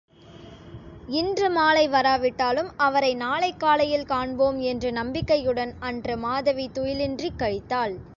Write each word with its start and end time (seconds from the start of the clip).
இன்று 1.07 1.49
மாலை 1.49 1.87
வராவிட்டாலும் 1.87 2.71
அவரை 2.77 3.15
நாளைக் 3.15 3.59
காலையில் 3.59 4.05
காண்போம் 4.05 4.59
என்று 4.59 4.91
நம்பிக்கையுடன் 4.91 5.73
அன்று 5.79 6.17
மாதவி 6.17 6.69
துயிலின்றிக் 6.73 7.39
கழித்தாள். 7.39 7.95